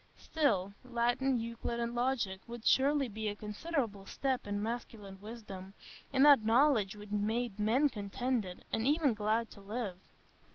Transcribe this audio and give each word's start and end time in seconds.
Still, 0.17 0.73
Latin, 0.83 1.39
Euclid, 1.39 1.79
and 1.79 1.93
Logic 1.93 2.41
would 2.47 2.65
surely 2.65 3.07
be 3.07 3.27
a 3.29 3.35
considerable 3.35 4.07
step 4.07 4.47
in 4.47 4.59
masculine 4.59 5.21
wisdom,—in 5.21 6.23
that 6.23 6.43
knowledge 6.43 6.95
which 6.95 7.11
made 7.11 7.59
men 7.59 7.87
contented, 7.87 8.65
and 8.73 8.87
even 8.87 9.13
glad 9.13 9.51
to 9.51 9.61
live. 9.61 9.99